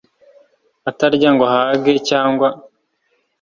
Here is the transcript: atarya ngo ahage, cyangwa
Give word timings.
atarya 0.89 1.29
ngo 1.33 1.43
ahage, 1.49 1.93
cyangwa 2.09 2.47